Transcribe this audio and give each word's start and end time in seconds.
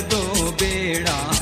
दो 0.00 0.50
बेड़ा। 0.50 1.39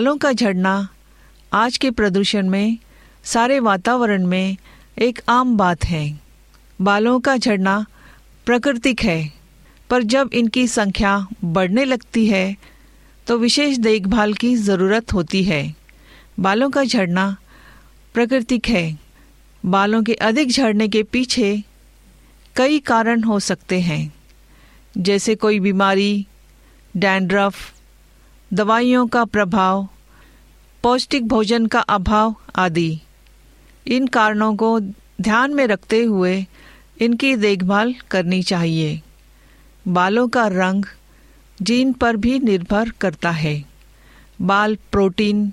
बालों 0.00 0.16
का 0.16 0.30
झड़ना, 0.32 0.72
आज 1.52 1.76
के 1.78 1.90
प्रदूषण 1.90 2.48
में, 2.48 2.76
सारे 3.24 3.58
वातावरण 3.60 4.24
में 4.26 4.56
एक 4.98 5.18
आम 5.28 5.56
बात 5.56 5.84
है। 5.84 6.20
बालों 6.80 7.18
का 7.20 7.36
झड़ना 7.36 7.74
प्राकृतिक 8.46 9.02
है, 9.02 9.32
पर 9.90 10.02
जब 10.02 10.30
इनकी 10.32 10.66
संख्या 10.66 11.12
बढ़ने 11.44 11.84
लगती 11.84 12.26
है 12.26 12.56
तो 13.26 13.36
विशेष 13.38 13.76
देखभाल 13.78 14.32
की 14.34 14.54
ज़रूरत 14.58 15.12
होती 15.12 15.42
है। 15.44 15.62
बालों 16.40 16.68
का 16.70 16.84
झड़ना 16.84 17.26
प्राकृतिक 18.14 18.68
है। 18.68 18.98
बालों 19.64 20.02
के 20.02 20.14
अधिक 20.22 20.50
झड़ने 20.50 20.88
के 20.88 21.02
पीछे 21.02 21.52
कई 22.56 22.78
कारण 22.86 23.22
हो 23.22 23.38
सकते 23.40 23.80
हैं, 23.80 24.02
जैसे 24.94 25.34
कोई 25.34 25.60
बीमारी, 25.60 26.26
डैंड्रफ 26.94 27.54
दवाइयों 28.52 29.06
का 29.06 29.24
प्रभाव, 29.24 29.88
पौष्टिक 30.82 31.28
भोजन 31.28 31.66
का 31.66 31.80
अभाव 31.80 32.34
आदि। 32.56 33.00
इन 33.86 34.06
कारणों 34.06 34.56
को 34.56 34.80
ध्यान 35.20 35.54
में 35.54 35.66
रखते 35.66 36.04
हुए 36.04 36.46
इनकी 37.00 37.36
देखभाल 37.36 37.94
करनी 38.10 38.42
चाहिए। 38.42 39.02
बालों 39.88 40.28
का 40.28 40.46
रंग 40.46 40.84
जीन 41.62 41.92
पर 41.92 42.16
भी 42.16 42.38
निर्भर 42.38 42.90
करता 42.90 43.30
है। 43.30 43.64
बाल 44.40 44.78
प्रोटीन, 44.92 45.52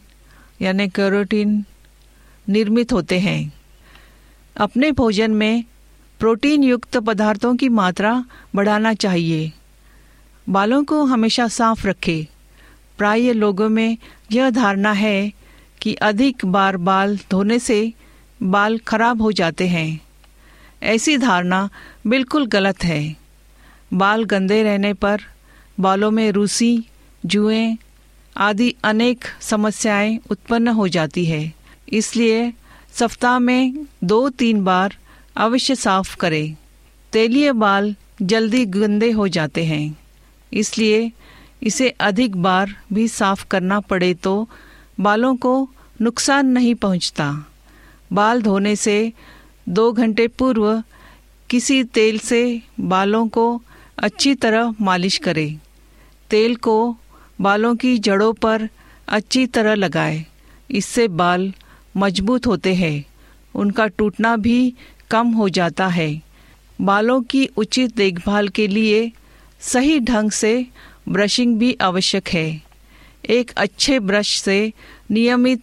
यानी 0.61 0.87
कैरोटीन, 0.87 1.65
निर्मित 2.49 2.93
होते 2.93 3.19
हैं। 3.19 3.53
अपने 4.57 4.91
भोजन 4.91 5.31
में 5.31 5.63
प्रोटीन 6.19 6.63
युक्त 6.63 6.97
पदार्थों 6.97 7.55
की 7.55 7.69
मात्रा 7.69 8.25
बढ़ाना 8.55 8.93
चाहिए। 8.93 9.51
बालों 10.49 10.83
को 10.83 11.03
हमेशा 11.03 11.47
साफ़ 11.47 11.87
रखें। 11.87 12.36
प्राय 12.97 13.33
लोगों 13.33 13.69
में 13.69 13.97
यह 14.31 14.49
धारणा 14.49 14.91
है 14.91 15.33
कि 15.81 15.93
अधिक 15.93 16.45
बार 16.45 16.77
बाल 16.77 17.19
धोने 17.31 17.59
से 17.59 17.93
बाल 18.43 18.77
खराब 18.77 19.21
हो 19.21 19.31
जाते 19.31 19.67
हैं। 19.67 20.01
ऐसी 20.83 21.17
धारणा 21.17 21.69
बिल्कुल 22.07 22.45
गलत 22.45 22.83
है। 22.83 23.15
बाल 23.93 24.23
गंदे 24.23 24.63
रहने 24.63 24.93
पर 24.93 25.21
बालों 25.79 26.11
में 26.11 26.31
रूसी, 26.31 26.83
जुएँ 27.25 27.77
आदि 28.37 28.75
अनेक 28.83 29.25
समस्याएँ 29.41 30.19
उत्पन्न 30.31 30.67
हो 30.67 30.87
जाती 30.87 31.25
है। 31.25 31.53
इसलिए 31.89 32.53
सप्ताह 32.93 33.39
में 33.39 33.85
दो 34.03 34.29
तीन 34.29 34.63
बार 34.63 34.95
अवश्य 35.37 35.75
साफ़ 35.75 36.17
करें। 36.17 36.55
तेलीय 37.13 37.51
बाल 37.51 37.95
जल्दी 38.21 38.65
गंदे 38.65 39.11
हो 39.11 39.27
जाते 39.27 39.65
हैं। 39.65 39.97
इसलिए 40.53 41.11
इसे 41.61 41.89
अधिक 41.89 42.35
बार 42.35 42.75
भी 42.93 43.07
साफ़ 43.07 43.45
करना 43.47 43.79
पड़े 43.79 44.13
तो 44.13 44.49
बालों 44.99 45.35
को 45.35 45.69
नुकसान 46.01 46.47
नहीं 46.47 46.73
पहुँचता। 46.75 47.31
बाल 48.13 48.41
धोने 48.41 48.75
से 48.75 49.13
दो 49.69 49.91
घंटे 49.91 50.27
पूर्व 50.27 50.83
किसी 51.49 51.83
तेल 51.83 52.19
से 52.19 52.61
बालों 52.79 53.27
को 53.27 53.45
अच्छी 53.97 54.33
तरह 54.35 54.73
मालिश 54.81 55.17
करें। 55.17 55.59
तेल 56.29 56.55
को 56.55 56.97
बालों 57.41 57.75
की 57.75 57.97
जड़ों 57.97 58.33
पर 58.33 58.67
अच्छी 59.07 59.45
तरह 59.47 59.75
लगाएँ। 59.75 60.23
इससे 60.69 61.07
बाल 61.07 61.51
मज़बूत 61.97 62.47
होते 62.47 62.73
हैं, 62.75 63.05
उनका 63.55 63.87
टूटना 63.87 64.35
भी 64.37 64.73
कम 65.11 65.27
हो 65.27 65.49
जाता 65.49 65.87
है। 65.87 66.09
बालों 66.79 67.21
की 67.21 67.45
उचित 67.57 67.95
देखभाल 67.95 68.47
के 68.47 68.67
लिए 68.67 69.11
सही 69.61 69.99
ढंग 69.99 70.31
से 70.31 70.65
ब्रशिंग 71.07 71.57
भी 71.57 71.77
आवश्यक 71.81 72.29
है। 72.29 72.61
एक 73.29 73.51
अच्छे 73.57 73.99
ब्रश 73.99 74.41
से 74.41 74.73
नियमित 75.11 75.61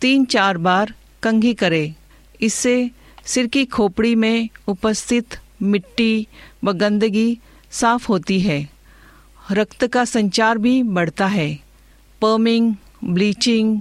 तीन 0.00 0.24
चार 0.24 0.58
बार 0.58 0.94
कंघी 1.22 1.54
करें। 1.54 1.94
इससे 2.40 2.90
सिर 3.26 3.46
की 3.46 3.64
खोपड़ी 3.64 4.14
में 4.14 4.48
उपस्थित 4.68 5.36
मिट्टी 5.62 6.26
व 6.64 6.72
गंदगी 6.72 7.38
साफ़ 7.70 8.08
होती 8.08 8.40
है। 8.40 8.68
रक्त 9.52 9.86
का 9.86 10.04
संचार 10.04 10.58
भी 10.58 10.82
बढ़ता 10.82 11.26
है। 11.26 11.58
पर्मिंग 12.22 12.74
ब्लीचिंग 13.04 13.80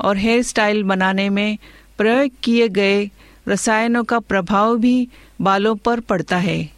और 0.00 0.16
हेयर 0.16 0.42
स्टाइल 0.42 0.82
बनाने 0.82 1.28
में 1.28 1.58
प्रयोग 1.98 2.30
किए 2.42 2.68
गए 2.68 3.10
रसायनों 3.48 4.04
का 4.04 4.18
प्रभाव 4.18 4.78
भी 4.78 5.08
बालों 5.40 5.76
पर 5.76 6.00
पड़ता 6.00 6.36
है। 6.36 6.70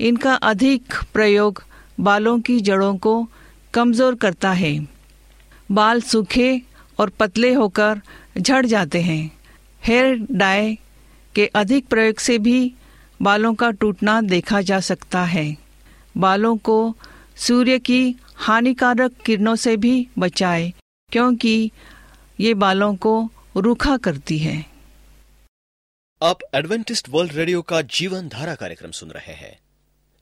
इनका 0.00 0.34
अधिक 0.34 0.82
प्रयोग 1.12 1.62
बालों 2.00 2.38
की 2.40 2.58
जड़ों 2.60 2.96
को 2.98 3.28
कमज़ोर 3.74 4.14
करता 4.14 4.52
है। 4.52 4.78
बाल 5.70 6.00
सूखे 6.02 6.62
और 6.98 7.10
पतले 7.10 7.52
होकर 7.52 8.00
झड़ 8.38 8.64
जाते 8.66 9.00
हैं। 9.02 9.30
हेयर 9.82 10.26
डाई 10.32 10.78
के 11.34 11.46
अधिक 11.46 11.86
प्रयोग 11.86 12.18
से 12.18 12.38
भी 12.38 12.72
बालों 13.20 13.54
का 13.54 13.70
टूटना 13.70 14.20
देखा 14.20 14.60
जा 14.60 14.80
सकता 14.80 15.24
है। 15.24 15.56
बालों 16.16 16.56
को 16.56 16.96
सूर्य 17.36 17.78
की 17.78 18.16
हानिकारक 18.36 19.12
किरणों 19.26 19.54
से 19.56 19.76
भी 19.76 20.08
बचाए, 20.18 20.72
क्योंकि 21.12 21.70
ये 22.40 22.54
बालों 22.54 22.94
को 22.96 23.30
रूखा 23.56 23.96
करती 23.96 24.38
है। 24.38 24.64
आप 26.20 26.38
एडवेंटिस्ट 26.54 27.08
वर्ल्ड 27.08 27.32
रेडियो 27.32 27.62
का 27.62 27.80
जीवन 27.90 28.28
धारा 28.28 28.54
कार्यक्रम 28.54 28.90
सुन 28.90 29.10
रहे 29.10 29.34
हैं। 29.34 29.58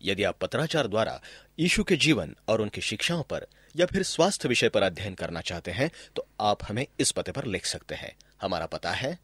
यदि 0.02 0.24
आप 0.24 0.38
पत्राचार 0.40 0.86
द्वारा 0.86 1.20
यीशु 1.58 1.84
के 1.84 1.96
जीवन 1.96 2.34
और 2.48 2.60
उनकी 2.60 2.80
शिक्षाओं 2.80 3.22
पर 3.22 3.46
या 3.76 3.86
फिर 3.86 4.02
स्वास्थ्य 4.02 4.48
विषय 4.48 4.68
पर 4.68 4.82
अध्ययन 4.82 5.14
करना 5.14 5.40
चाहते 5.40 5.70
हैं 5.70 5.90
तो 6.16 6.26
आप 6.40 6.58
हमें 6.68 6.86
इस 7.00 7.10
पते 7.10 7.32
पर 7.32 7.44
लिख 7.44 7.66
सकते 7.66 7.94
हैं। 7.94 8.12
हमारा 8.42 8.66
पता 8.66 8.90
है। 8.90 9.18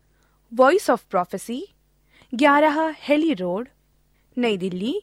वॉइस 0.52 0.90
ऑफ़ 0.90 1.04
प्रोफेसी 1.10 1.66
ग्यारह 2.34 2.94
हेली 2.98 3.32
रोड 3.34 3.68
नई 4.38 4.56
दिल्ली 4.56 4.94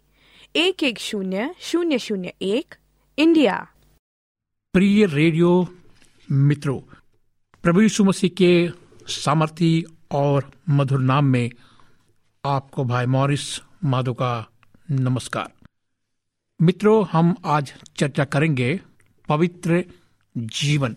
एक 0.56 0.84
एक 0.84 1.00
शून्य 1.00 1.56
शून्य 1.62 2.00
शून्य 2.00 2.34
एक 2.42 2.76
इंडिया। 3.18 3.56
प्रिय 4.74 5.06
रेडियो 5.06 5.68
मित्रों 6.32 6.80
प्रभु 7.64 7.82
यीशु 7.82 8.04
मसीह 8.04 8.30
के 8.30 8.70
सामर्थी 9.08 9.84
और 10.12 10.52
मधुर 10.70 11.00
नाम 11.00 11.26
में 11.26 11.50
आपको 12.46 12.84
भाई 12.84 13.06
मॉरिस 13.06 13.60
माधो 13.84 14.14
का 14.14 14.50
नमस्कार। 14.92 15.52
मित्रों, 16.62 17.06
हम 17.12 17.36
आज 17.46 17.74
चर्चा 17.98 18.24
करेंगे 18.26 18.80
पवित्र 19.30 19.84
जीवन, 20.36 20.96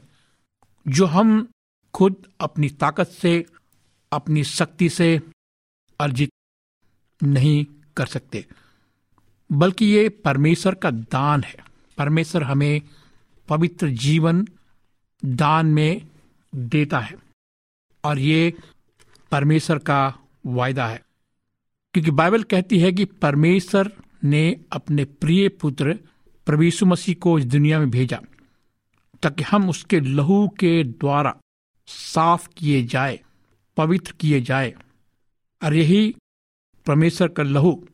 जो 0.86 1.06
हम 1.06 1.48
खुद 1.94 2.16
अपनी 2.40 2.68
ताकत 2.70 3.08
से, 3.10 3.46
अपनी 4.12 4.44
शक्ति 4.44 4.88
से 4.88 5.20
अर्जित 6.00 6.30
नहीं 7.20 7.64
कर 7.96 8.06
सकते, 8.06 8.44
बल्कि 9.50 9.86
ये 9.86 10.08
परमेश्वर 10.08 10.74
का 10.74 10.90
दान 10.90 11.42
है। 11.42 11.64
परमेश्वर 11.98 12.42
हमें 12.42 12.80
पवित्र 13.48 13.88
जीवन 13.88 14.46
दान 15.22 15.66
में 15.66 16.06
देता 16.52 16.98
है, 16.98 17.16
और 18.04 18.18
ये 18.18 18.52
परमेश्वर 19.32 19.78
का 19.78 20.14
वायदा 20.46 20.86
है, 20.86 21.02
क्योंकि 21.94 22.10
बाइबल 22.10 22.42
कहती 22.42 22.78
है 22.78 22.92
कि 22.92 23.04
परमेश्वर 23.04 23.92
ने 24.24 24.60
अपने 24.72 25.04
प्रिय 25.04 25.48
पुत्र 25.48 25.98
प्रभु 26.46 26.86
मसीह 26.86 27.14
को 27.14 27.38
इस 27.38 27.44
दुनिया 27.44 27.78
में 27.78 27.90
भेजा, 27.90 28.20
ताकि 29.22 29.42
हम 29.42 29.68
उसके 29.68 30.00
लहू 30.00 30.48
के 30.48 30.84
द्वारा 30.84 31.36
साफ़ 31.86 32.48
किए 32.56 32.86
जाए, 32.86 33.20
पवित्र 33.76 34.12
किए 34.20 34.40
जाए। 34.40 34.74
और 35.64 35.74
यही 35.74 36.14
परमेश्वर 36.86 37.28
का 37.28 37.42
लहू 37.42 37.88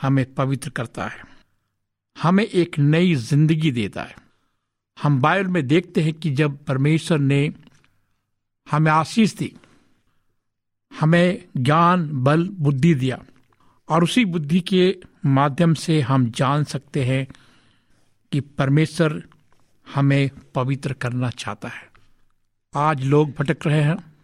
हमें 0.00 0.34
पवित्र 0.34 0.70
करता 0.70 1.06
है। 1.08 1.24
हमें 2.22 2.44
एक 2.44 2.78
नई 2.78 3.14
ज़िंदगी 3.14 3.70
देता 3.70 4.02
है। 4.02 4.16
हम 5.02 5.20
बाइबल 5.20 5.50
में 5.50 5.66
देखते 5.66 6.00
हैं 6.00 6.14
कि 6.14 6.30
जब 6.30 6.64
परमेश्वर 6.64 7.18
ने 7.18 7.54
हमें 8.70 8.90
आशीष 8.92 9.34
दी, 9.34 9.54
हमें 11.00 11.48
ज्ञान, 11.56 12.10
बल, 12.12 12.48
बुद्धि 12.48 12.94
दिया, 12.94 13.24
और 13.88 14.04
उसी 14.04 14.24
बुद्धि 14.24 14.60
के 14.60 14.96
माध्यम 15.26 15.74
से 15.74 16.00
हम 16.00 16.30
जान 16.30 16.64
सकते 16.64 17.04
हैं 17.04 17.28
कि 18.32 18.40
परमेश्वर 18.40 19.22
हमें 19.94 20.30
पवित्र 20.54 20.92
करना 20.92 21.30
चाहता 21.30 21.68
है। 21.68 21.90
आज 22.74 23.04
लोग 23.04 23.30
भटक 23.30 23.66
रहे 23.66 23.82
हैं, 23.82 24.14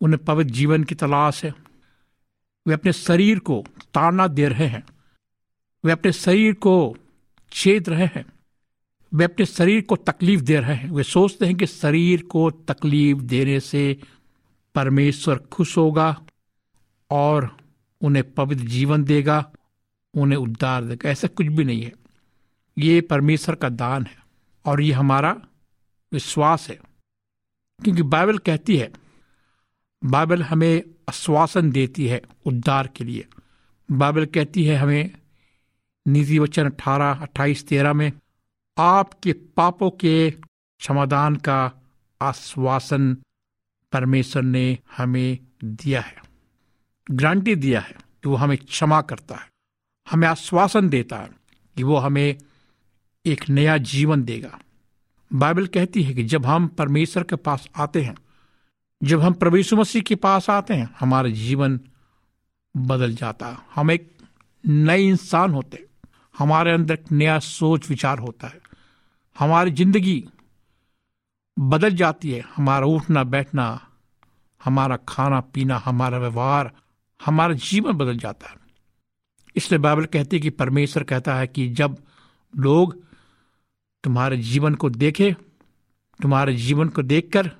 उन्हें 0.00 0.24
पवित्र 0.24 0.50
जीवन 0.50 0.84
की 0.84 0.94
तलाश 0.94 1.44
है। 1.44 1.54
वे 2.68 2.74
अपने 2.74 2.92
शरीर 2.92 3.38
को 3.38 3.64
ताड़ना 3.94 4.26
दे 4.26 4.48
रहे 4.48 4.66
हैं। 4.66 4.86
वे 5.84 5.92
अपने 5.92 6.12
शरीर 6.12 6.54
को 6.54 6.96
छेद 7.52 7.88
रहे 7.88 8.06
हैं। 8.06 8.24
वे 9.14 9.24
अपने 9.24 9.46
शरीर 9.46 9.82
को 9.82 9.96
तकलीफ़ 9.96 10.40
दे 10.40 10.60
रहे 10.60 10.74
हैं। 10.74 10.90
वे 10.90 11.02
सोचते 11.02 11.46
हैं 11.46 11.54
कि 11.54 11.66
शरीर 11.66 12.22
को 12.22 12.50
तकलीफ़ 12.50 13.18
देने 13.18 13.60
से 13.60 14.00
परमेश्वर 14.74 15.36
खुश 15.38 15.76
होगा 15.76 16.22
और 17.10 17.56
उन्हें 18.00 18.34
पवित्र 18.34 18.64
जीवन 18.64 19.04
देगा। 19.04 19.52
उन्हें 20.16 20.38
उद्धार 20.38 20.84
देगा, 20.84 21.08
ऐसा 21.10 21.28
कुछ 21.28 21.46
भी 21.46 21.64
नहीं 21.64 21.82
है। 21.82 21.92
ये 22.78 23.00
परमेश्वर 23.00 23.54
का 23.54 23.68
दान 23.68 24.06
है 24.06 24.18
और 24.64 24.80
ये 24.80 24.92
हमारा 24.92 25.42
विश्वास 26.12 26.68
है। 26.68 26.78
क्योंकि 27.84 28.02
बाइबल 28.02 28.38
कहती 28.38 28.76
है, 28.76 28.92
बाइबल 30.04 30.42
हमें 30.42 30.82
आश्वासन 31.08 31.70
देती 31.70 32.06
है 32.06 32.22
उद्धार 32.46 32.86
के 32.86 33.04
लिए। 33.04 33.28
बाइबल 33.90 34.26
कहती 34.26 34.64
है 34.64 34.76
हमें 34.76 35.18
नीति 36.08 36.38
वचन 36.38 36.66
अठारह, 36.66 37.22
अट्ठाईस, 37.22 37.68
तेरह 37.68 37.92
में, 37.92 38.12
आपके 38.78 39.32
पापों 39.32 39.90
के 39.90 40.34
समाधान 40.80 41.36
का 41.36 41.72
आश्वासन 42.22 43.14
परमेश्वर 43.92 44.42
ने 44.42 44.78
हमें 44.96 45.38
दिया 45.64 46.00
है। 46.00 46.16
ग्रांटी 47.10 47.54
दिया 47.54 47.80
है 47.80 47.92
कि 47.92 48.28
वो 48.28 48.36
हमें 48.36 48.58
क्षमा 48.58 49.02
करता 49.02 49.34
है। 49.34 49.55
हमें 50.10 50.28
आश्वासन 50.28 50.88
देता 50.88 51.16
है 51.16 51.30
कि 51.76 51.82
वो 51.82 51.96
हमें 51.96 52.36
एक 53.26 53.48
नया 53.48 53.76
जीवन 53.76 54.22
देगा। 54.22 54.58
बाइबल 55.32 55.66
कहती 55.66 56.02
है 56.02 56.14
कि 56.14 56.22
जब 56.22 56.46
हम 56.46 56.68
परमेश्वर 56.68 57.22
के 57.22 57.36
पास 57.36 57.68
आते 57.76 58.02
हैं, 58.02 58.16
जब 59.02 59.20
हम 59.20 59.32
प्रभु 59.32 59.76
मसीह 59.76 60.02
के 60.02 60.14
पास 60.14 60.50
आते 60.50 60.74
हैं, 60.74 60.96
हमारा 61.00 61.28
जीवन 61.28 61.80
बदल 62.76 63.14
जाता 63.14 63.66
हम 63.74 63.90
एक 63.90 64.16
नए 64.66 65.02
इंसान 65.02 65.50
होते 65.50 65.86
हमारे 66.38 66.72
अंदर 66.72 66.94
एक 66.94 67.12
नया 67.12 67.38
सोच, 67.38 67.88
विचार 67.88 68.18
होता 68.18 68.46
है। 68.46 68.60
हमारी 69.38 69.70
ज़िंदगी 69.70 70.28
बदल 71.58 71.90
जाती 71.90 72.30
है। 72.30 72.44
हमारा 72.56 72.86
उठना, 72.86 73.24
बैठना, 73.24 73.88
हमारा 74.64 74.96
खाना, 74.96 75.40
पीना, 75.40 75.82
हमारा 75.84 76.18
व्यवहार, 76.18 76.72
हमारा 77.24 77.54
जीवन 77.54 77.92
बदल 77.92 78.16
जाता 78.16 78.48
है। 78.48 78.65
इसलिए 79.56 79.78
बाइबल 79.78 80.04
कहती 80.04 80.36
है 80.36 80.40
कि 80.40 80.50
परमेश्वर 80.50 81.04
कहता 81.04 81.36
है 81.36 81.46
कि 81.46 81.68
जब 81.68 82.02
लोग 82.56 83.04
तुम्हारे 84.04 84.36
जीवन 84.36 84.74
को 84.74 84.90
देखे, 84.90 85.32
तुम्हारे 86.22 86.56
जीवन 86.56 86.88
को 86.88 87.02
देखकर, 87.02 87.50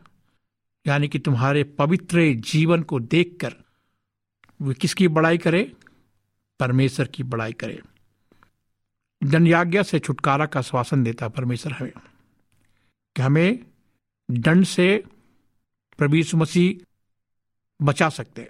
यानी 0.87 1.09
कि 1.09 1.19
तुम्हारे 1.19 1.65
पवित्र 1.65 2.35
जीवन 2.35 2.83
को 2.83 3.00
देखकर, 3.00 3.55
वे 4.62 4.75
किसकी 4.75 5.09
बड़ाई 5.09 5.38
करे? 5.38 5.73
परमेश्वर 6.61 7.07
की 7.07 7.23
बड़ाई 7.23 7.53
करे। 7.53 7.83
दंडयाज्ञा 9.25 9.83
से 9.83 9.99
छुटकारा 9.99 10.47
का 10.47 10.62
श्वासन 10.62 11.03
देता 11.03 11.29
परमेश्वर 11.29 11.73
हमें 11.73 11.93
कि 13.17 13.23
हमें 13.23 13.67
दंड 14.31 14.65
से 14.65 15.05
यीशु 16.03 16.37
मसीह 16.37 16.85
बचा 17.83 18.09
सकते 18.09 18.49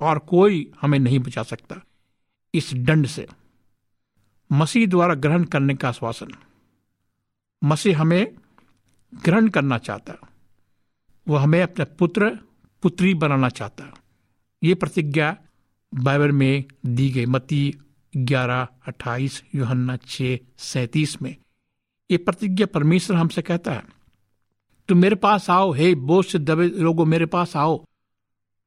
और 0.00 0.18
कोई 0.18 0.72
हमें 0.80 0.98
नहीं 0.98 1.18
बचा 1.18 1.42
सकता। 1.42 1.76
इस 2.54 2.70
दंड 2.74 3.06
से। 3.06 3.26
मसीह 4.52 4.86
द्वारा 4.86 5.14
ग्रहण 5.14 5.44
करने 5.44 5.74
का 5.74 5.88
आश्वासन। 5.88 6.28
मसीह 7.64 8.00
हमें 8.00 8.34
ग्रहण 9.14 9.48
करना 9.48 9.78
चाहता 9.78 10.12
है। 10.12 10.18
वो 11.28 11.36
हमें 11.36 11.62
अपने 11.62 11.84
पुत्र, 11.84 12.38
पुत्री 12.82 13.14
बनाना 13.14 13.48
चाहता 13.48 13.84
है। 13.84 13.92
ये 14.62 14.74
प्रतिज्ञा 14.74 15.36
बाइबल 15.94 16.32
में 16.32 16.64
दी 16.86 17.10
गई। 17.10 17.26
मती 17.26 17.78
ग्यारह, 18.16 18.68
अट्ठाईस, 18.86 19.44
योहन्ना 19.54 19.96
छ 19.96 20.22
सैतीस 20.58 21.22
में। 21.22 21.36
ये 22.10 22.16
प्रतिज्ञा 22.16 22.66
परमेश्वर 22.66 23.16
हमसे 23.16 23.42
कहता 23.42 23.72
है, 23.72 23.82
तुम 24.88 24.98
मेरे 24.98 25.16
पास 25.16 25.50
आओ, 25.50 25.72
हे 25.72 25.94
बोझ 25.94 26.26
से 26.26 26.38
दबे 26.38 26.68
लोगों, 26.68 27.06
मेरे 27.06 27.26
पास 27.26 27.56
आओ। 27.56 27.84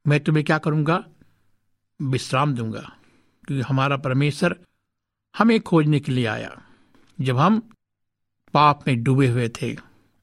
मैं 0.08 0.20
तुम्हें 0.20 0.46
क्या 0.46 0.58
करूँगा? 0.58 1.06
विश्राम 2.02 2.54
दूँगा। 2.54 2.98
क्योंकि 3.48 3.62
हमारा 3.62 3.98
परमेश्वर 3.98 4.60
हमें 5.38 5.60
खोजने 5.60 6.00
के 6.00 6.12
लिए 6.12 6.26
आया। 6.26 6.62
जब 7.22 7.38
हम 7.38 7.70
पाप 8.54 8.84
में 8.88 9.04
डूबे 9.04 9.28
हुए 9.28 9.50
थे, 9.50 9.78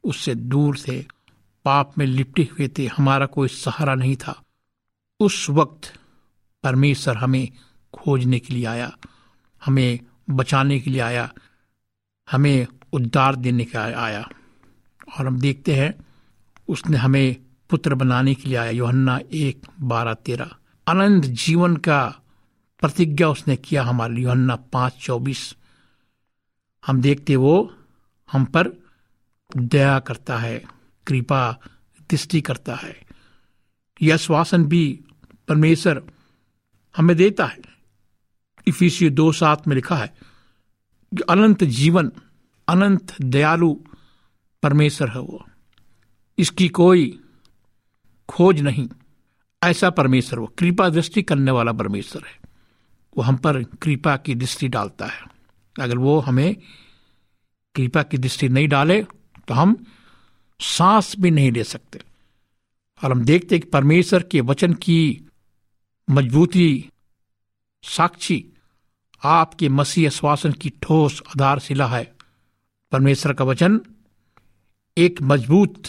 उससे 0.05 0.35
दूर 0.35 0.79
थे, 0.79 1.03
पाप 1.65 1.99
में 1.99 2.07
लिपटे 2.07 2.43
हुए 2.43 2.69
थे, 2.69 2.87
हमारा 2.87 3.27
कोई 3.27 3.49
सहारा 3.49 3.95
नहीं 3.95 4.17
था, 4.17 4.43
उस 5.21 5.51
वक्त 5.51 5.99
परमेश्वर 6.63 7.17
हमें 7.17 7.49
खोजने 7.95 8.39
के 8.39 8.55
लिए 8.55 8.65
आया, 8.65 8.97
हमें 9.65 10.01
बचाने 10.31 10.81
के 10.81 10.91
लिए 10.91 11.01
आया, 11.01 11.33
हमें 12.31 12.67
उद्धार 12.93 13.37
देने 13.37 13.65
के 13.65 13.79
आया। 13.79 14.31
और 15.19 15.27
हम 15.27 15.41
देखते 15.41 15.75
हैं, 15.75 16.07
उसने 16.69 16.97
हमें 16.97 17.37
पुत्र 17.71 17.95
बनाने 17.95 18.35
के 18.35 18.49
लिए 18.49 18.59
आया, 18.59 18.71
योहन्ना 18.71 19.21
एक 19.33 19.67
बारह 19.81 20.15
तेरह। 20.15 20.51
अनंत 20.87 21.25
जीवन 21.25 21.77
का 21.77 22.20
प्रतिज्ञा 22.81 23.29
उसने 23.29 23.57
किया 23.57 23.83
हमारे 23.83 24.15
योहन्ना 24.15 24.57
पाँच, 24.57 24.93
चौबीस। 24.93 25.57
हम 26.87 27.01
देखते 27.01 27.37
वो 27.37 27.75
हम 28.33 28.45
पर 28.45 28.71
दया 29.57 29.99
करता 29.99 30.39
है, 30.39 30.65
कृपा, 31.07 31.59
दृष्टि 32.11 32.41
करता 32.41 32.75
है। 32.75 33.07
यह 34.03 34.17
श्वासन 34.17 34.65
भी 34.65 35.05
परमेश्वर 35.49 36.13
हमें 36.97 37.17
देता 37.17 37.47
है। 37.47 37.59
इफिसी 38.67 39.11
दो 39.11 39.33
सात 39.33 39.69
में 39.69 39.75
लिखा 39.75 39.97
है 39.97 40.09
कि 41.17 41.23
अनंत 41.23 41.65
जीवन, 41.65 42.13
अनंत 42.69 43.21
दयालु 43.21 43.75
परमेश्वर 44.63 45.09
है 45.09 45.21
वो। 45.21 45.45
इसकी 46.39 46.69
कोई 46.69 47.21
खोज 48.29 48.61
नहीं। 48.61 48.89
ऐसा 49.63 49.91
परमेश्वर 49.91 50.39
वो, 50.39 50.47
कृपा 50.47 50.89
दृष्टि 50.89 51.23
करने 51.23 51.51
वाला 51.51 51.73
परमेश्वर 51.73 52.23
है। 52.27 52.50
वो 53.17 53.23
हम 53.23 53.37
पर 53.37 53.63
कृपा 53.83 54.17
की 54.17 54.35
दृष्टि 54.35 54.69
डालता 54.69 55.07
है। 55.07 55.23
अगर 55.81 55.99
वो 55.99 56.19
हमें 56.21 56.55
कृपा 57.75 58.03
की 58.03 58.19
दृष्टि 58.19 58.49
नहीं 58.49 58.69
डाले 58.69 59.03
तो 59.49 59.55
हम 59.55 59.77
सांस 60.61 61.15
भी 61.21 61.31
नहीं 61.31 61.53
ले 61.53 61.65
सकते। 61.65 62.01
और 63.05 63.13
हम 63.13 63.25
देखते 63.25 63.59
कि 63.59 63.69
परमेश्वर 63.69 64.23
के 64.23 64.41
वचन 64.41 64.73
की 64.75 65.29
मजबूती, 66.11 66.89
साक्षी, 67.83 68.45
आपके 69.23 69.69
मसीह 69.69 70.09
श्वासन 70.11 70.53
की 70.53 70.71
ठोस 70.83 71.23
आधारशिला 71.29 71.87
है। 71.87 72.13
परमेश्वर 72.93 73.33
का 73.33 73.45
वचन 73.45 73.81
एक 74.97 75.23
मज़बूत 75.23 75.83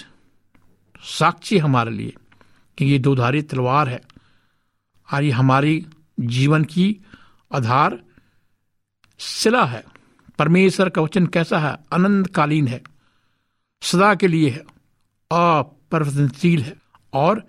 साक्षी 1.04 1.58
हमारे 1.58 1.92
लिए, 1.92 2.14
कि 2.78 2.86
ये 2.86 3.00
दोधारी 3.00 3.42
तलवार 3.42 3.90
है। 3.90 4.02
और 5.14 5.24
ये 5.24 5.32
हमारी 5.32 5.86
जीवन 6.20 6.64
की 6.64 6.98
आधार 7.54 8.04
शिला 9.18 9.66
है। 9.66 9.84
परमेश्वर 10.40 10.90
का 10.90 11.02
वचन 11.02 11.28
कैसा 11.28 11.60
है? 11.60 11.78
अनंतकालीन 11.92 12.68
है। 12.68 12.82
सदा 13.82 14.16
के 14.16 14.28
लिए 14.28 14.50
है। 14.50 14.60
अपरिवर्तनशील 15.32 16.64
है। 16.64 16.76
और 17.14 17.48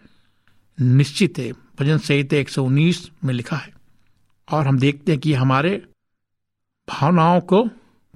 निश्चित 0.81 1.39
है। 1.39 1.53
भजन 1.53 1.99
संहिता 1.99 2.37
एक 2.37 2.49
सौ 2.49 2.65
उन्नीस 2.65 3.11
में 3.25 3.35
लिखा 3.35 3.57
है। 3.57 3.73
और 4.53 4.67
हम 4.67 4.79
देखते 4.79 5.13
हैं 5.13 5.21
कि 5.21 5.35
हमारे 5.35 5.89
भावनाओं 6.89 7.41
को 7.41 7.65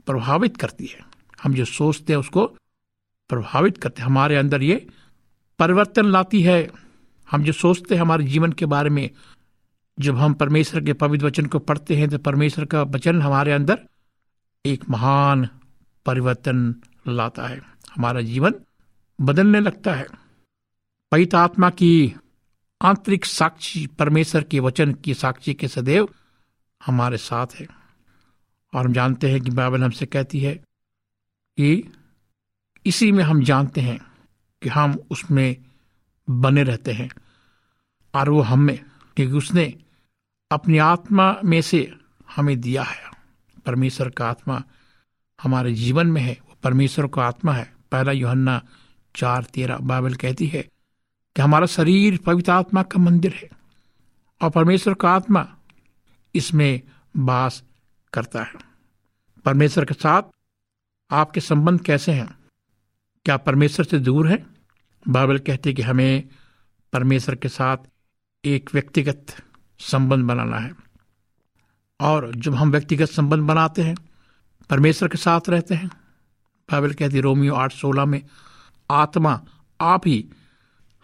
प्रभावित 0.06 0.56
करती 0.56 0.86
है। 0.86 1.00
हम 1.42 1.54
जो 1.54 1.64
सोचते 1.64 2.12
हैं 2.12 2.20
उसको 2.20 2.46
प्रभावित 3.28 3.78
करते 3.78 4.02
हैं। 4.02 4.08
हमारे 4.08 4.36
अंदर 4.36 4.62
ये 4.62 4.88
परिवर्तन 5.58 6.06
लाती 6.06 6.42
है। 6.42 6.70
हम 7.30 7.44
जो 7.44 7.52
सोचते 7.52 7.94
हैं 7.94 8.02
हमारे 8.02 8.24
जीवन 8.24 8.52
के 8.52 8.66
बारे 8.66 8.90
में 8.90 9.10
जब 10.00 10.16
हम 10.16 10.34
परमेश्वर 10.34 10.84
के 10.84 10.92
पवित्र 10.92 11.26
वचन 11.26 11.46
को 11.46 11.58
पढ़ते 11.58 11.96
हैं 11.96 12.08
तो 12.08 12.18
परमेश्वर 12.18 12.64
का 12.64 12.82
वचन 12.82 13.22
हमारे 13.22 13.52
अंदर 13.52 13.88
एक 14.66 14.90
महान 14.90 15.48
परिवर्तन 16.06 16.74
लाता 17.08 17.46
है। 17.46 17.60
हमारा 17.96 18.20
जीवन 18.20 18.54
बदलने 19.20 19.60
लगता 19.60 19.94
है। 19.94 20.06
पवित 21.12 21.34
आत्मा 21.34 21.70
की 21.70 22.14
आंतरिक 22.82 23.24
साक्षी, 23.24 23.86
परमेश्वर 23.86 24.42
के 24.42 24.60
वचन 24.60 24.92
की 24.92 25.14
साक्षी 25.14 25.54
के 25.54 25.68
सदैव 25.68 26.08
हमारे 26.86 27.16
साथ 27.16 27.46
है। 27.54 27.66
और 28.74 28.86
हम 28.86 28.92
जानते 28.92 29.30
हैं 29.30 29.40
कि 29.40 29.50
बाइबल 29.50 29.84
हमसे 29.84 30.06
कहती 30.06 30.40
है 30.40 30.54
कि 31.56 31.92
इसी 32.86 33.12
में 33.12 33.24
हम 33.24 33.42
जानते 33.42 33.80
हैं 33.80 34.00
कि 34.62 34.68
हम 34.68 35.00
उसमें 35.10 35.56
बने 36.30 36.62
रहते 36.62 36.92
हैं। 36.92 37.10
और 38.14 38.30
वो 38.30 38.40
हमें, 38.40 38.84
क्योंकि 39.16 39.36
उसने 39.36 39.78
अपनी 40.50 40.78
आत्मा 40.78 41.36
में 41.44 41.62
से 41.62 41.94
हमें 42.36 42.60
दिया 42.60 42.82
है। 42.82 43.10
परमेश्वर 43.66 44.08
का 44.08 44.28
आत्मा 44.28 44.62
हमारे 45.42 45.74
जीवन 45.74 46.06
में 46.06 46.22
है। 46.22 46.38
वो 46.48 46.56
परमेश्वर 46.62 47.06
का 47.06 47.22
आत्मा 47.22 47.52
है। 47.52 47.76
पहला 47.92 48.12
योहन्ना 48.12 48.62
चार 49.16 49.42
तेरह 49.42 49.76
बाइबल 49.76 50.14
कहती 50.14 50.46
है 50.46 50.62
कि 51.36 51.42
हमारा 51.42 51.66
शरीर 51.66 52.18
पवित्र 52.18 52.52
आत्मा 52.52 52.82
का 52.82 52.98
मंदिर 52.98 53.34
है 53.34 53.48
और 54.42 54.50
परमेश्वर 54.50 54.94
का 54.94 55.10
आत्मा 55.10 55.56
इसमें 56.34 56.80
बास 57.16 57.64
करता 58.12 58.42
है। 58.42 58.52
परमेश्वर 59.44 59.84
के 59.84 59.94
साथ 59.94 60.22
आपके 61.10 61.40
संबंध 61.40 61.80
कैसे 61.80 62.12
हैं? 62.12 62.38
क्या 63.24 63.36
परमेश्वर 63.36 63.86
से 63.86 63.98
दूर 63.98 64.28
है? 64.28 64.46
बाइबल 65.08 65.38
कहती 65.38 65.70
है 65.70 65.74
कि 65.74 65.82
हमें 65.82 66.28
परमेश्वर 66.92 67.34
के 67.34 67.48
साथ 67.48 67.76
एक 68.44 68.70
व्यक्तिगत 68.74 69.45
संबंध 69.78 70.24
बनाना 70.24 70.58
है। 70.58 70.72
और 72.00 72.34
जब 72.34 72.54
हम 72.54 72.70
व्यक्तिगत 72.70 73.06
संबंध 73.06 73.42
बनाते 73.42 73.82
हैं, 73.82 73.96
परमेश्वर 74.70 75.08
के 75.08 75.18
साथ 75.18 75.48
रहते 75.48 75.74
हैं, 75.74 75.88
बाइबल 76.70 76.92
कहती 76.92 77.20
रोमियो 77.20 77.54
आठ 77.54 77.72
सोलह 77.72 78.04
में, 78.04 78.22
आत्मा 78.90 79.40
आप 79.80 80.06
ही 80.06 80.28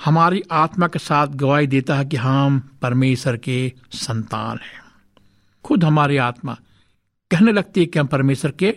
हमारी 0.04 0.42
आत्मा 0.52 0.86
के 0.88 0.98
साथ 0.98 1.26
गवाही 1.26 1.66
देता 1.66 1.96
है 1.96 2.04
कि 2.04 2.16
हम 2.16 2.60
परमेश्वर 2.82 3.36
के 3.36 3.72
संतान 3.92 4.58
हैं। 4.58 4.80
खुद 5.64 5.84
हमारी 5.84 6.16
आत्मा 6.16 6.56
कहने 7.30 7.52
लगती 7.52 7.80
है 7.80 7.86
कि 7.86 7.98
हम 7.98 8.06
परमेश्वर 8.06 8.50
के 8.50 8.76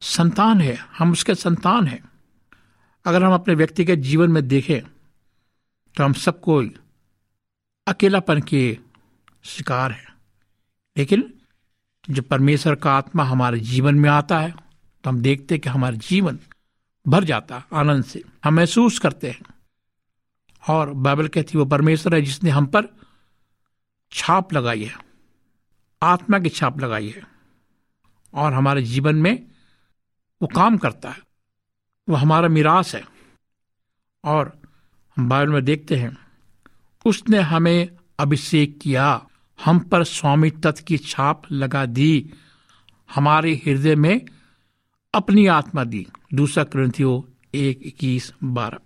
संतान 0.00 0.60
है, 0.60 0.78
हम 0.98 1.12
उसके 1.12 1.34
संतान 1.34 1.86
हैं। 1.86 2.02
अगर 3.04 3.24
हम 3.24 3.34
अपने 3.34 3.54
व्यक्तिगत 3.54 3.94
जीवन 3.94 4.30
में 4.30 4.46
देखें 4.48 4.80
तो 5.96 6.04
हम 6.04 6.12
सब 6.12 6.40
कोई 6.40 6.74
अकेलापन 7.86 8.40
के 8.40 8.78
शिकार 9.46 9.92
है। 9.92 10.06
लेकिन 10.96 11.34
जब 12.10 12.24
परमेश्वर 12.24 12.74
का 12.74 12.92
आत्मा 12.92 13.24
हमारे 13.24 13.60
जीवन 13.60 13.94
में 13.94 14.10
आता 14.10 14.40
है 14.40 14.50
तो 15.04 15.10
हम 15.10 15.20
देखते 15.20 15.58
कि 15.58 15.68
हमारा 15.68 15.96
जीवन 15.96 16.38
भर 17.08 17.24
जाता 17.24 17.58
है, 17.58 17.64
आनंद 17.74 18.04
से। 18.04 18.22
हम 18.44 18.54
महसूस 18.54 18.98
करते 18.98 19.30
हैं। 19.30 19.42
और 20.68 20.90
बाइबल 20.90 21.28
कहती 21.28 21.52
है, 21.54 21.58
वो 21.58 21.64
परमेश्वर 21.64 22.14
है 22.14 22.22
जिसने 22.22 22.50
हम 22.50 22.66
पर 22.66 22.84
छाप 24.12 24.52
लगाई 24.52 24.84
है। 24.84 24.98
आत्मा 26.02 26.38
की 26.38 26.48
छाप 26.48 26.80
लगाई 26.80 27.08
है। 27.08 27.22
और 28.34 28.52
हमारे 28.52 28.82
जीवन 28.82 29.14
में 29.14 29.46
वो 30.42 30.48
काम 30.48 30.76
करता 30.76 31.10
है। 31.10 31.18
वो 32.08 32.16
हमारा 32.16 32.48
मिरास 32.48 32.94
है। 32.94 33.04
और 34.24 34.60
हम 35.16 35.28
बाइबल 35.28 35.52
में 35.52 35.64
देखते 35.64 35.96
हैं, 35.96 36.18
उसने 37.04 37.38
हमें 37.38 37.96
अभिषेक 38.18 38.80
किया। 38.80 39.26
हम 39.64 39.78
पर 39.78 40.04
स्वामी 40.04 40.50
तत्व 40.50 40.84
की 40.84 40.98
छाप 40.98 41.42
लगा 41.52 41.86
दी, 41.86 42.30
हमारे 43.14 43.54
हृदय 43.54 43.94
में 43.94 44.26
अपनी 45.14 45.46
आत्मा 45.46 45.84
दी। 45.84 46.06
दूसरा 46.34 46.64
ग्रंथियो 46.64 47.28
एक 47.54 47.80
इक्कीस 47.82 48.32
बारह। 48.44 48.78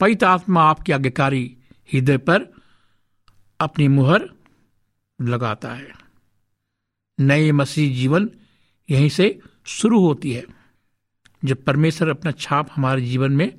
पवित्र 0.00 0.26
आत्मा 0.26 0.62
आपकी 0.62 0.92
आज्ञाकारी 0.92 1.56
हृदय 1.92 2.16
पर 2.18 2.42
अपनी 3.60 3.88
मुहर 3.88 4.28
लगाता 5.20 5.72
है। 5.74 5.92
नए 7.20 7.52
मसीह 7.52 7.94
जीवन 7.96 8.30
यहीं 8.90 9.08
से 9.08 9.38
शुरू 9.66 10.00
होती 10.00 10.32
है, 10.32 10.44
जब 11.44 11.64
परमेश्वर 11.64 12.08
अपना 12.08 12.30
छाप 12.30 12.70
हमारे 12.72 13.02
जीवन 13.02 13.32
में 13.32 13.58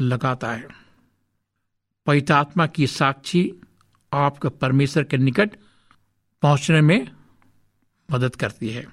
लगाता 0.00 0.52
है। 0.52 0.68
पवित्र 2.06 2.32
आत्मा 2.32 2.66
की 2.66 2.86
साक्षी 2.86 3.52
आपको 4.16 4.50
परमेश्वर 4.50 5.04
के 5.04 5.16
निकट 5.16 5.56
पहुँचने 6.42 6.80
में 6.80 7.08
मदद 8.08 8.36
करती 8.36 8.70
है। 8.70 8.86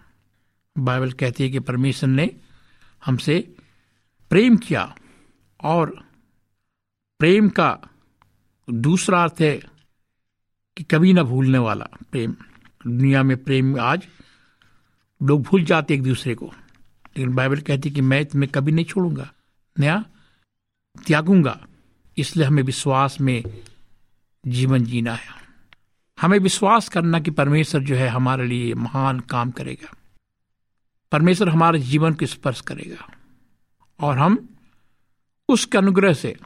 बाइबल 0.75 1.12
कहती 1.12 1.44
है 1.44 1.50
कि 1.50 1.60
परमेश्वर 1.60 2.10
ने 2.10 2.30
हमसे 3.03 3.39
प्रेम 4.32 4.58
किया 4.58 4.84
और 5.60 5.96
प्रेम 7.20 7.50
का 7.50 7.77
दूसरा 8.68 9.24
अर्थ 9.24 9.42
है 9.42 9.56
कि 10.77 10.84
कभी 10.84 11.13
ना 11.13 11.24
भूलने 11.24 11.58
वाला 11.58 11.88
प्रेम। 12.12 12.36
दुनिया 12.86 13.24
में 13.24 13.36
प्रेम 13.44 13.80
आज 13.80 14.08
लोग 15.22 15.42
भूल 15.42 15.63
जाते 15.63 15.94
एक 15.94 16.03
दूसरे 16.03 16.36
को। 16.36 16.46
लेकिन 16.46 17.36
बाइबल 17.36 17.60
कहती 17.60 17.89
है 17.89 17.96
कि 17.96 18.01
मैं 18.01 18.25
तुम्हें 18.25 18.51
कभी 18.51 18.72
नहीं 18.72 18.86
छोड़ूँगा, 18.86 19.29
नया 19.75 20.03
त्यागूँगा। 20.98 21.59
इसलिए 22.18 22.46
हमें 22.46 22.64
विश्वास 22.64 23.20
में 23.22 23.44
जीवन 24.48 24.84
जीना 24.84 25.14
है। 25.14 25.27
हमें 26.22 26.40
विश्वास 26.40 26.90
करना 26.90 27.20
कि 27.20 27.32
परमेश्वर 27.32 27.82
जो 27.82 27.96
है 27.96 28.08
हमारे 28.08 28.48
लिए 28.48 28.74
महान 28.74 29.20
काम 29.20 29.51
करेगा। 29.51 29.94
परमेश्वर 31.12 31.50
हमारे 31.50 31.79
जीवन 31.79 32.14
को 32.14 32.25
स्पर्श 32.25 32.62
करेगा। 32.62 33.12
और 34.00 34.18
हम 34.18 34.58
उसके 35.50 35.77
अनुग्रह 35.77 36.14
से 36.14 36.38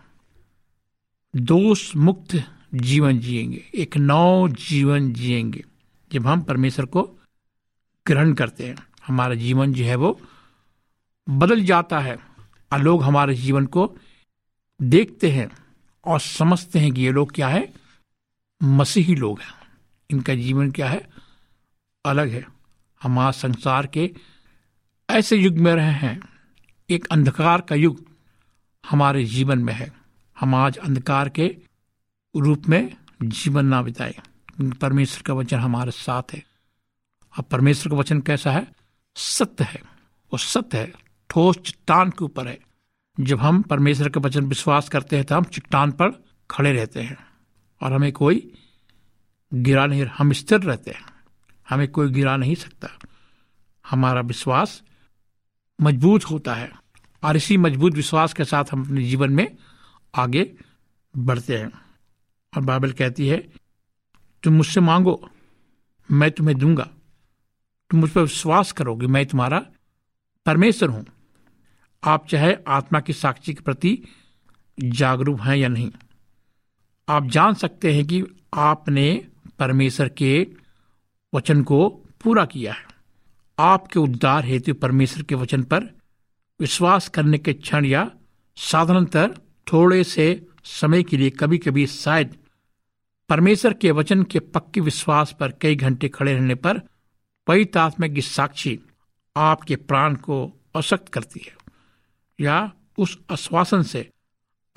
दोष 1.36 1.96
मुक्त 1.96 2.44
जीवन 2.74 3.20
जिएँगे। 3.20 3.72
एक 3.76 3.98
नौ 3.98 4.48
जीवन 4.48 5.14
जिएँगे, 5.14 5.66
जब 6.12 6.28
हम 6.28 6.42
परमेश्वर 6.42 6.86
को 6.86 7.02
ग्रहण 8.08 8.34
करते 8.34 8.68
हैं। 8.68 8.76
हमारा 9.08 9.36
जीवन 9.36 9.74
जो 9.74 9.84
है 9.84 9.96
वो 9.96 10.22
बदल 11.30 11.64
जाता 11.64 12.00
है 12.00 12.18
और 12.74 12.80
लोग 12.80 13.04
हमारे 13.04 13.36
जीवन 13.36 13.66
को 13.66 13.98
देखते 14.82 15.32
हैं 15.32 15.50
और 16.06 16.20
समझते 16.20 16.80
हैं 16.80 16.92
कि 16.92 17.02
ये 17.02 17.12
लोग 17.12 17.32
क्या 17.32 17.48
है? 17.48 17.87
मसीही 18.64 19.16
लोग 19.16 19.40
हैं। 19.40 19.54
इनका 20.12 20.36
जीवन 20.36 20.72
क्या 20.72 20.90
है? 20.90 21.10
अलग 22.06 22.30
है। 22.30 22.46
हम 23.04 23.20
आज 23.20 23.34
संसार 23.34 23.88
के 23.88 24.16
ऐसे 25.10 25.38
युग 25.38 25.58
में 25.58 25.76
रहे 25.76 25.92
हैं। 25.92 26.30
एक 26.90 27.08
अंधकार 27.08 27.62
का 27.62 27.76
युग 27.76 28.06
हमारे 28.90 29.26
जीवन 29.26 29.60
में 29.60 29.74
है। 29.74 29.94
हम 30.40 30.56
आज 30.56 30.78
अंधकार 30.78 31.30
के 31.30 31.58
रूप 32.36 32.64
में 32.70 32.98
जीवन 33.24 33.66
ना 33.66 33.82
बिताए। 33.82 34.16
परमेश्वर 34.62 35.22
का 35.22 35.34
वचन 35.34 35.60
हमारे 35.60 35.92
साथ 35.92 36.24
है। 36.34 36.44
अब 37.40 37.46
परमेश्वर 37.46 37.92
का 37.92 37.98
वचन 37.98 38.22
कैसा 38.22 38.52
है? 38.52 38.72
सत्य 39.16 39.64
है। 39.64 39.82
वो 40.34 40.38
सत्य 40.38 40.78
है। 40.78 40.94
ठोस 41.30 41.58
चट्टान 41.58 42.10
के 42.10 42.26
ऊपर 42.26 42.48
है। 42.48 42.60
जब 43.20 43.40
हम 43.40 43.62
परमेश्वर 43.62 44.10
के 44.10 44.20
वचन 44.20 44.46
विश्वास 44.46 44.90
करते 44.90 45.16
हैं 45.16 45.26
तो 45.26 45.36
हम 45.36 45.44
चट्टान 45.44 45.92
पर 45.92 46.26
खड़े 46.52 46.74
रहते 46.74 47.02
हैं। 47.02 47.27
और 47.82 47.94
हमें 47.94 48.12
कोई 48.12 48.54
गिरा 49.54 49.86
नहीं, 49.86 50.06
हम 50.06 50.34
स्थिर 50.34 50.60
रहते 50.60 50.92
हैं। 50.92 51.06
हमें 51.70 51.88
कोई 51.88 52.12
गिरा 52.12 52.38
नहीं 52.38 52.56
सकता। 52.56 52.88
हमारा 53.90 54.22
विश्वास 54.22 54.84
मज़बूत 55.82 56.24
होता 56.24 56.56
है 56.56 56.72
और 57.24 57.38
इसी 57.38 57.58
मज़बूत 57.58 57.94
विश्वास 57.94 58.34
के 58.34 58.46
साथ 58.46 58.66
हम 58.72 58.86
अपने 58.86 59.04
जीवन 59.04 59.32
में 59.32 59.58
आगे 60.16 60.54
बढ़ते 61.18 61.58
हैं। 61.58 61.72
और 62.58 62.62
बाइबल 62.62 62.92
कहती 62.92 63.28
है, 63.28 63.38
तुम 64.44 64.54
मुझसे 64.54 64.80
मांगो, 64.80 65.30
मैं 66.12 66.32
तुम्हें 66.32 66.58
दूँगा। 66.58 66.90
तुम 67.90 68.00
मुझ 68.00 68.10
पर 68.10 68.22
विश्वास 68.22 68.72
करोगे, 68.72 69.08
मैं 69.08 69.26
तुम्हारा 69.26 69.66
परमेश्वर 70.46 70.90
हूँ। 70.90 71.06
आप 72.04 72.28
चाहे 72.28 72.58
आत्मा 72.68 73.00
की 73.00 73.14
साक्षी 73.14 73.54
के 73.54 73.62
प्रति 73.62 74.04
जागरूक 74.80 75.42
हैं 75.42 75.56
या 75.56 75.68
नहीं। 75.68 75.92
आप 77.08 77.26
जान 77.26 77.54
सकते 77.54 77.94
हैं 77.94 78.06
कि 78.06 78.24
आपने 78.54 79.28
परमेश्वर 79.60 80.10
के 80.10 80.48
वचन 81.34 81.64
को 81.64 81.88
पूरा 82.24 82.46
किया 82.46 82.74
है। 82.74 82.86
आपके 83.60 84.00
उद्धार 84.00 84.46
हेतु 84.46 84.74
परमेश्वर 84.74 85.24
के 85.24 85.36
वचन 85.36 85.64
पर 85.64 85.84
विश्वास 86.60 87.08
करने 87.10 87.38
के 87.38 87.54
क्षण 87.54 87.86
या 87.86 88.12
साधारणतर 88.58 89.38
थोड़े 89.74 90.04
से 90.04 90.48
समय 90.66 91.04
के 91.04 91.18
लिए 91.18 91.30
कभी 91.30 91.58
कभी 91.58 91.88
शायद 91.88 92.36
परमेश्वर 93.30 93.74
के 93.74 93.92
वचन 93.92 94.24
के 94.24 94.40
पक्के 94.40 94.82
विश्वास 94.82 95.36
पर 95.40 95.52
कई 95.52 95.76
घंटे 95.76 96.10
खड़े 96.10 96.34
रहने 96.34 96.56
पर 96.56 96.82
पवित्र 97.48 97.80
आत्मा 97.80 98.08
की 98.08 98.22
साक्षी 98.22 98.80
आपके 99.38 99.76
प्राण 99.76 100.16
को 100.16 100.52
अशक्त 100.76 101.10
करती 101.10 101.42
है 101.46 101.56
या 102.40 102.72
उस 102.98 103.20
आश्वासन 103.32 103.84
से 103.84 104.10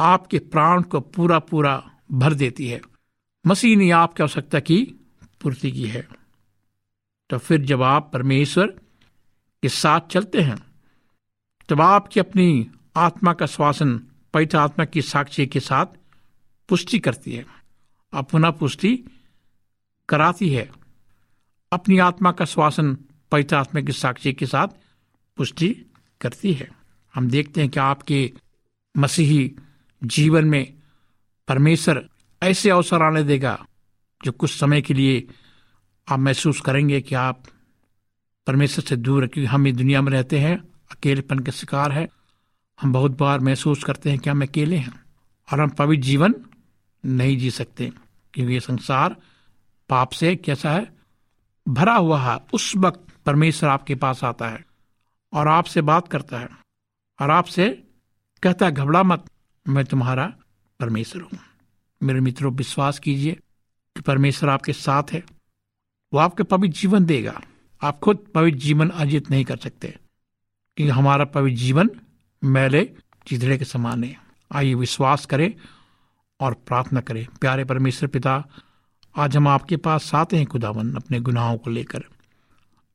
आपके 0.01 0.39
प्राण 0.39 0.83
को 0.83 1.01
पूरा 1.01 1.39
पूरा 1.39 1.91
भर 2.13 2.35
देती 2.35 2.67
है। 2.67 2.81
मसीह 3.47 3.77
ने 3.77 3.91
आपकी 3.91 4.23
आवश्यकता 4.23 4.61
की 4.61 4.95
पूर्ति 5.41 5.73
की 5.73 5.87
है। 5.87 6.09
तो 7.31 7.39
फिर 7.39 7.61
जब 7.61 7.83
आप 7.83 8.11
परमेश्वर 8.13 8.67
के 9.63 9.69
साथ 9.69 10.01
चलते 10.01 10.41
हैं, 10.41 10.59
तब 11.69 11.81
आपकी 11.81 12.21
अपनी 12.21 12.71
आत्मा 12.97 13.33
का 13.33 13.47
श्वासन 13.47 13.99
पवित्र 14.35 14.59
आत्मा 14.59 14.85
की 14.85 15.03
साक्षी 15.03 15.47
के 15.47 15.61
साथ 15.61 15.87
पुष्टि 16.69 16.99
करती 16.99 17.33
है। 17.33 17.47
अपना 18.13 18.51
पुष्टि 18.51 19.05
कराती 20.09 20.51
है। 20.51 20.71
अपनी 21.73 21.99
आत्मा 21.99 22.33
का 22.33 22.45
श्वासन 22.45 22.99
पवित्र 23.31 23.57
आत्मा 23.57 23.81
की 23.81 23.93
साक्षी 23.93 24.33
के 24.33 24.47
साथ 24.47 24.69
पुष्टि 25.37 25.87
करती 26.21 26.53
है। 26.53 26.71
हम 27.15 27.31
देखते 27.31 27.61
हैं 27.61 27.71
कि 27.71 27.81
आपके 27.81 28.33
मसीही 28.97 29.55
जीवन 30.05 30.45
में 30.45 30.80
परमेश्वर 31.51 32.09
ऐसे 32.43 32.71
अवसर 32.71 33.03
आने 33.03 33.23
देगा 33.23 33.67
जो 34.25 34.33
कुछ 34.33 34.51
समय 34.51 34.83
के 34.83 34.95
लिए 34.95 35.27
आप 36.09 36.19
महसूस 36.19 36.61
करेंगे 36.61 37.01
कि 37.01 37.15
आप 37.15 37.43
परमेश्वर 38.47 38.85
से 38.85 38.97
दूर 38.97 39.27
क्योंकि 39.27 39.47
हम 39.47 39.67
इस 39.67 39.77
दुनिया 39.77 40.03
में 40.03 40.13
रहते 40.13 40.39
हैं, 40.39 40.57
अकेलेपन 40.93 41.39
के 41.39 41.53
शिकार 41.53 41.93
है। 41.93 42.09
हम 42.79 42.93
बहुत 42.93 43.19
बार 43.19 43.41
महसूस 43.41 43.85
करते 43.85 44.11
हैं 44.11 44.19
कि 44.19 44.31
हम 44.31 44.43
अकेले 44.43 44.77
हैं 44.77 44.93
और 45.53 45.61
हम 45.61 45.69
पवित्र 45.69 46.03
जीवन 46.03 46.35
नहीं 47.05 47.37
जी 47.39 47.51
सकते, 47.51 47.93
क्योंकि 48.35 48.53
ये 48.55 48.61
संसार 48.61 49.17
पाप 49.89 50.11
से 50.11 50.37
कैसा 50.37 50.71
है? 50.71 50.87
भरा 51.69 51.95
हुआ 51.95 52.21
है। 52.21 52.39
उस 52.53 52.73
वक्त 52.77 53.01
परमेश्वर 53.27 53.71
आपके 53.71 53.95
पास 53.95 54.25
आता 54.25 54.49
है 54.49 54.65
और 55.33 55.49
आपसे 55.49 55.81
बात 55.83 56.09
करता 56.09 56.39
है 56.39 56.49
और 57.21 57.31
आपसे 57.31 57.69
कहता 58.43 58.67
है, 58.67 58.73
घबरा 58.73 59.03
मत, 59.03 59.25
मैं 59.69 59.85
तुम्हारा 59.85 60.33
परमेश्वर 60.81 61.23
हूँ। 61.23 61.39
मेरे 62.01 62.21
मित्रों, 62.21 62.53
विश्वास 62.53 62.99
कीजिए 62.99 63.33
कि 63.97 64.01
परमेश्वर 64.01 64.51
आपके 64.51 64.73
साथ 64.73 65.13
है। 65.13 65.23
वो 66.13 66.19
आपके 66.19 66.43
पवित्र 66.45 66.77
जीवन 66.77 67.05
देगा। 67.05 67.41
आप 67.83 67.99
खुद 68.01 68.25
पवित्र 68.35 68.59
जीवन 68.59 68.89
अर्जित 68.91 69.31
नहीं 69.31 69.45
कर 69.45 69.57
सकते, 69.57 69.89
क्योंकि 70.77 70.91
हमारा 70.91 71.25
पवित्र 71.27 71.57
जीवन 71.57 71.91
मैले 72.43 72.85
चिथड़े 73.27 73.59
के 73.59 73.65
समान 73.65 74.05
है। 74.05 74.17
आइए 74.51 74.75
विश्वास 74.75 75.27
करें 75.27 75.53
और 76.41 76.55
प्रार्थना 76.67 77.01
करें। 77.01 77.27
प्यारे 77.41 77.65
परमेश्वर 77.65 78.09
पिता, 78.09 78.45
आज 79.15 79.37
हम 79.37 79.49
आपके 79.49 79.77
पास 79.77 80.11
आते 80.15 80.37
हैं 80.37 80.47
खुदावन, 80.47 80.95
अपने 80.95 81.21
गुनाहों 81.21 81.57
को 81.59 81.71
लेकर, 81.71 82.05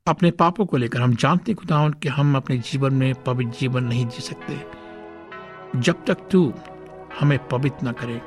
अपने 0.08 0.32
पापों 0.32 0.66
को 0.66 0.78
लेकर। 0.78 1.02
हम 1.02 1.16
जानते 1.16 1.52
हैं 1.52 1.58
खुदावन 1.58 1.94
कि 1.94 2.10
हम 2.10 2.36
अपने 2.38 2.58
जीवन 2.62 2.94
में 2.94 3.14
पवित्र 3.24 3.60
जीवन 3.60 3.84
नहीं 3.84 4.06
जी 4.08 4.22
सकते। 4.22 4.62
जब 5.80 6.06
तक 6.06 6.28
तू 6.32 6.54
हमें 7.20 7.48
पवित्र 7.48 7.88
न 7.88 7.92
करे। 7.92 8.22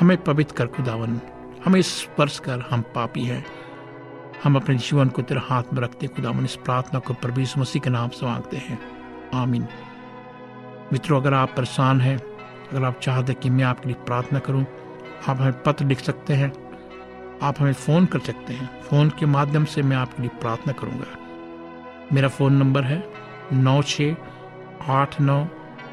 हमें 0.00 0.24
पवित्र 0.24 0.54
कर 0.56 0.66
खुदावन। 0.66 1.20
हमें 1.64 1.82
स्पर्श 1.82 2.38
कर 2.38 2.60
हम 2.70 2.82
पापी 2.82 3.24
हैं। 3.24 3.46
हम 4.44 4.56
अपने 4.56 4.74
जीवन 4.74 5.08
को 5.08 5.22
तेरे 5.22 5.40
हाथ 5.44 5.62
में 5.72 5.82
रखते 5.82 6.06
खुदावन। 6.06 6.44
इस 6.44 6.56
प्रार्थना 6.56 7.00
को 7.00 7.14
प्रभु 7.14 7.60
मसीह 7.60 7.82
के 7.82 7.90
नाम 7.90 8.08
से 8.08 8.26
मांगते 8.26 8.56
हैं। 8.56 8.78
आमीन। 9.34 9.66
मित्रों, 10.92 11.20
अगर 11.20 11.34
आप 11.34 11.50
परेशान 11.56 12.00
हैं, 12.00 12.18
अगर 12.72 12.84
आप 12.84 13.00
चाहते 13.00 13.34
कि 13.34 13.50
मैं 13.50 13.64
आपके 13.64 13.88
लिए 13.88 14.04
प्रार्थना 14.06 14.38
करूँ, 14.38 14.66
आप 15.28 15.36
हमें 15.40 15.62
पत्र 15.62 15.84
लिख 15.84 16.00
सकते 16.00 16.34
हैं। 16.34 16.52
आप 17.42 17.54
हमें 17.60 17.72
फ़ोन 17.72 18.06
कर 18.06 18.18
सकते 18.18 18.52
हैं। 18.52 18.80
फ़ोन 18.80 19.08
के 19.08 19.26
माध्यम 19.26 19.64
से 19.64 19.82
मैं 19.82 19.96
आपके 19.96 20.22
लिए 20.22 20.38
प्रार्थना 20.40 20.72
करूँगा। 20.72 21.18
मेरा 22.12 22.28
फ़ोन 22.28 22.52
नंबर 22.52 22.84
है 22.84 23.12
नौ 23.52 23.82
छ 23.82 24.02
आठ 24.88 25.20
नौ 25.20 25.48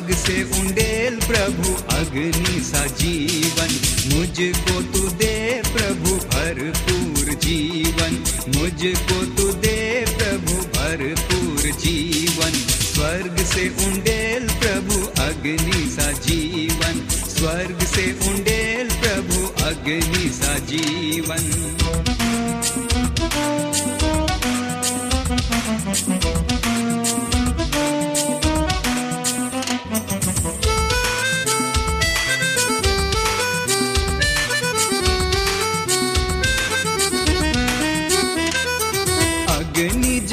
स्वर्ग 0.00 0.16
से 0.16 0.42
उंडेल 0.42 1.16
प्रभु 1.16 1.72
अग्नि 1.96 2.60
सा 2.64 2.86
जीवन। 2.86 3.72
मुझको 4.14 4.82
तू 4.82 5.08
दे 5.08 5.62
प्रभु 5.72 6.14
भरपूर 6.16 7.34
जीवन। 7.34 8.16
मुझको 8.56 9.24
तू 9.26 9.52
दे 9.52 10.04
प्रभु 10.18 10.52
भरपूर 10.52 11.60
जीवन। 11.60 12.52
स्वर्ग 12.68 13.44
से 13.44 13.68
उंडेल 13.68 14.48
प्रभु 14.48 15.22
अग्नि 15.22 15.90
सा 15.90 16.12
जीवन। 16.12 17.08
स्वर्ग 17.10 17.86
से 17.86 18.12
उंडेल 18.28 18.88
प्रभु 18.88 19.46
अग्नि 19.64 20.30
सा 20.30 20.58
जीवन। 20.58 21.49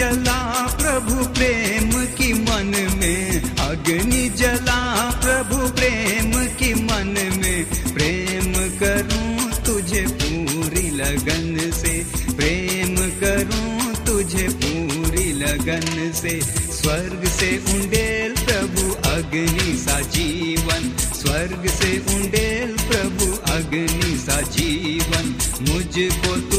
जला 0.08 0.68
प्रभु 0.68 1.26
प्रेम 1.26 2.06
की 2.06 2.34
मन 2.34 2.72
में। 3.00 3.56
अग्नि 3.56 4.30
जला 4.30 5.10
प्रभु 5.12 5.68
प्रेम 5.68 6.32
की 6.56 6.74
मन 6.74 7.14
में। 7.38 7.66
प्रेम 7.94 8.54
करूँ 8.80 9.52
तुझे 9.66 10.02
पूरी 10.02 10.90
लगन 10.90 11.72
से। 11.72 12.06
प्रेम 12.32 12.96
करूँ 12.96 14.06
तुझे 14.06 14.48
पूरी 14.50 15.32
लगन 15.32 16.12
से। 16.16 16.42
स्वर्ग 16.76 17.28
से 17.28 17.58
उंडेल 17.58 18.34
प्रभु 18.46 18.92
अग्नि 18.94 19.78
सा 19.78 20.00
जीवन। 20.00 20.98
स्वर्ग 20.98 21.70
से 21.70 21.98
उंडेल 22.16 22.78
प्रभु 22.78 23.32
अग्नि 23.52 24.18
सा 24.18 24.42
जीवन। 24.42 25.36
मुझको 25.62 26.57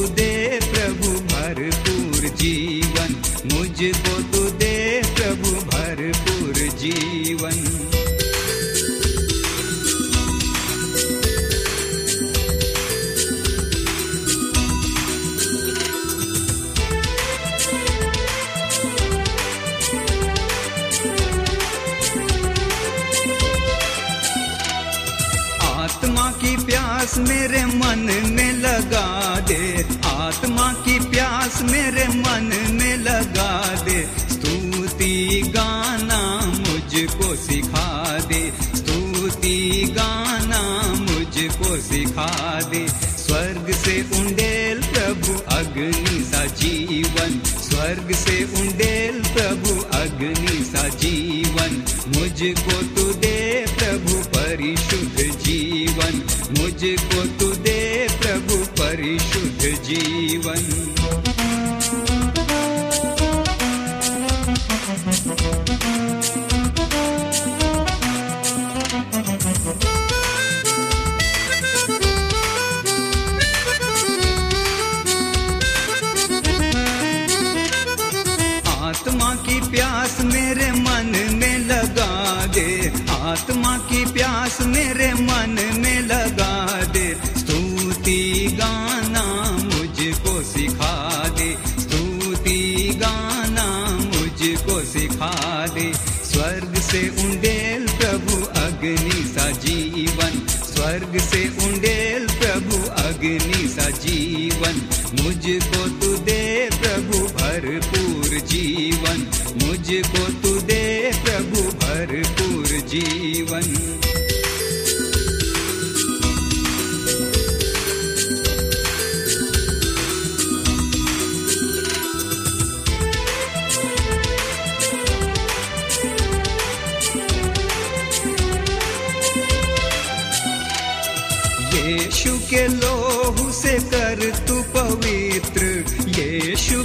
मन 27.75 28.31
में 28.31 28.53
लगा 28.53 29.41
दे। 29.41 29.87
आत्मा 30.07 30.73
की 30.73 31.01
प्यास 31.01 31.63
मेरे 31.63 32.09
मन 32.09 32.51
में 32.73 32.97
लगा 32.97 33.83
दे। 33.85 34.09
स्तुति 34.31 35.43
गाना 35.57 36.41
मुझको 36.47 37.37
सिखा 37.37 38.19
दे। 38.19 38.53
स्तुति 38.75 39.87
गाना 39.99 40.63
मुझको 40.95 41.77
सिखा 41.77 42.61
दे। 42.63 42.87
स्वर्ग 43.29 43.75
से 43.75 44.07
उंडेल 44.19 44.79
प्रभु 44.83 45.55
अग्नि 45.55 46.25
सा 46.25 46.45
जीवन। 46.45 47.41
स्वर्ग 47.45 48.15
से 48.15 48.45
उंडेल 48.45 49.21
प्रभु 49.21 49.81
अग्नि 49.81 50.65
सा 50.65 50.89
जीवन। 50.89 51.85
मुझको 52.17 52.98
की 84.49 84.67
मेरे 84.67 85.13
मन 85.15 85.68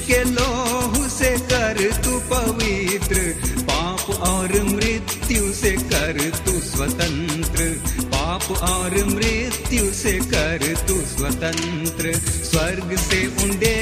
के 0.08 0.24
लोहू 0.24 1.08
से 1.10 1.30
कर 1.52 1.78
तू 2.04 2.20
पवित्र, 2.30 3.22
पाप 3.62 4.10
और 4.28 4.52
मृत्यु 4.64 5.52
से 5.54 5.72
कर 5.92 6.20
तू 6.46 6.60
स्वतंत्र, 6.60 7.70
पाप 8.14 8.52
और 8.70 9.04
मृत्यु 9.06 9.92
से 9.94 10.14
कर 10.34 10.74
तू 10.88 11.02
स्वतंत्र, 11.16 12.14
स्वर्ग 12.50 12.96
से 13.00 13.26
उंडे 13.44 13.73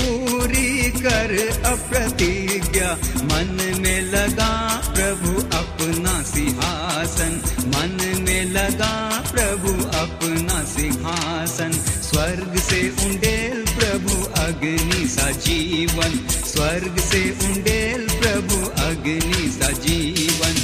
पूरी 0.00 0.90
कर 0.90 1.62
अप्रतिज्ञा। 1.66 2.98
मन 3.24 3.78
में 3.80 4.02
लगा 4.02 4.52
प्रभु 4.94 5.40
अपना 5.56 6.22
सिंहासन। 6.22 7.42
मन 7.66 8.22
में 8.22 8.44
लगा 8.44 9.24
प्रभु 9.32 9.84
अपना 9.84 10.64
सिंहासन। 10.64 11.72
स्वर्ग 12.02 12.58
से 12.58 12.88
उंडेल 13.06 13.64
प्रभु 13.64 14.24
अग्नि 14.42 15.08
सा 15.08 15.30
जीवन। 15.30 16.26
स्वर्ग 16.30 16.98
से 16.98 17.30
उंडेल 17.46 18.08
प्रभु 18.08 18.66
अग्नि 18.66 19.50
सा 19.50 19.70
जीवन। 19.70 20.54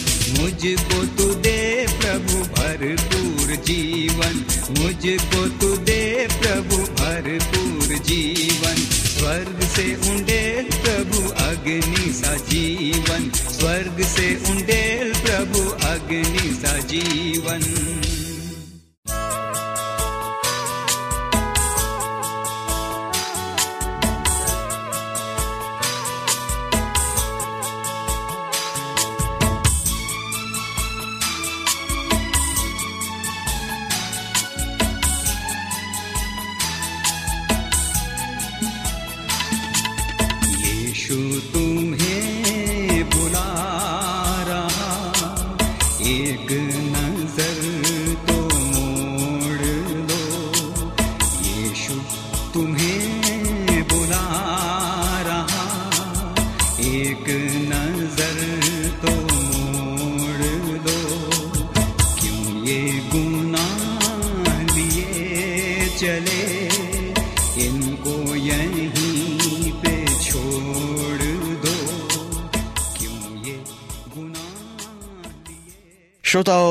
मुझको 0.41 1.05
तू 1.07 1.35
दे 1.35 1.87
प्रभु 2.01 2.39
भरपूर 2.39 3.57
जीवन। 3.57 4.45
मुझको 4.79 5.49
तू 5.49 5.74